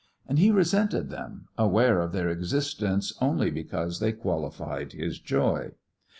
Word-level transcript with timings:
And 0.27 0.39
he 0.39 0.49
resented 0.49 1.11
them, 1.11 1.45
aware 1.59 1.99
of 1.99 2.11
their 2.11 2.27
existence 2.27 3.13
only 3.21 3.51
because 3.51 3.99
they 3.99 4.13
qualified 4.13 4.93
his 4.93 5.19
joy. 5.19 5.73